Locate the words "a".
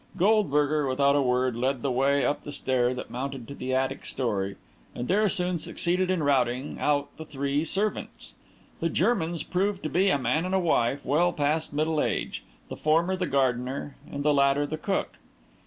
1.15-1.21, 10.09-10.17